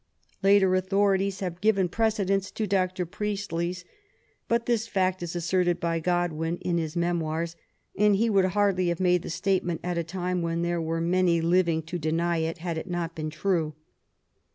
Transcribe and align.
Later 0.41 0.73
authorities 0.73 1.41
have 1.41 1.61
given 1.61 1.87
precedence 1.87 2.49
to 2.49 2.65
Dr. 2.65 3.05
Priestley's, 3.05 3.85
but 4.47 4.65
this 4.65 4.87
fact 4.87 5.21
is 5.21 5.35
asserted 5.35 5.79
by 5.79 5.99
Godwin 5.99 6.57
in 6.57 6.79
his 6.79 6.95
Memoirs, 6.95 7.55
and 7.95 8.15
he 8.15 8.27
would 8.27 8.45
hardly 8.57 8.87
have 8.87 8.99
made 8.99 9.21
the 9.21 9.29
statement 9.29 9.79
at 9.83 9.99
a 9.99 10.03
time 10.03 10.41
when 10.41 10.63
there 10.63 10.81
were 10.81 11.01
many 11.01 11.39
living 11.39 11.83
to 11.83 11.99
deny 11.99 12.37
it, 12.37 12.57
had 12.57 12.79
it 12.79 12.89
not 12.89 13.13
been 13.13 13.29
true. 13.29 13.75